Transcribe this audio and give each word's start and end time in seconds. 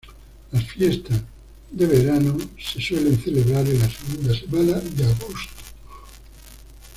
Las 0.51 0.63
fiestas 0.65 1.21
de 1.69 1.85
verano 1.85 2.35
se 2.57 2.81
suelen 2.81 3.21
celebrar 3.23 3.67
en 3.67 3.77
la 3.81 3.87
segunda 3.87 4.33
semana 4.33 4.79
de 4.79 5.03
agosto. 5.05 5.53